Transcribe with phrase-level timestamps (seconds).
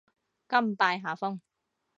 [0.47, 1.37] 甘拜下風